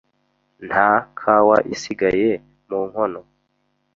[0.67, 0.87] Nta
[1.19, 2.29] kawa isigaye
[2.69, 3.21] mu nkono.